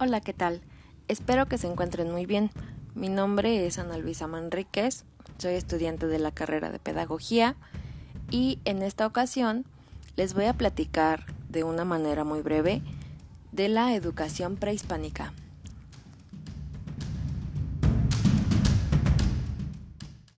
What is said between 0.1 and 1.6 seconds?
¿qué tal? Espero que